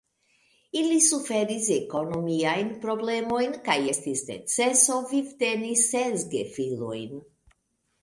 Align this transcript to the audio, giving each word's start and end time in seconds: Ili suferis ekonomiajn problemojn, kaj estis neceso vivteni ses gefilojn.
Ili 0.79 0.95
suferis 1.07 1.67
ekonomiajn 1.75 2.73
problemojn, 2.87 3.55
kaj 3.69 3.77
estis 3.95 4.27
neceso 4.33 5.01
vivteni 5.15 5.79
ses 5.87 6.29
gefilojn. 6.37 7.19